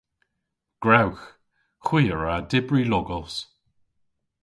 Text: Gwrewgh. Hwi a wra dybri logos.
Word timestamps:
Gwrewgh. 0.83 1.23
Hwi 1.85 2.03
a 2.13 2.15
wra 2.17 2.35
dybri 2.49 2.83
logos. 2.91 3.35